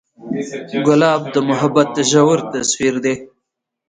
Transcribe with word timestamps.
ګلاب 0.85 1.21
د 1.33 1.35
محبت 1.49 1.91
ژور 2.09 2.39
تصویر 2.51 2.95
دی. 3.03 3.15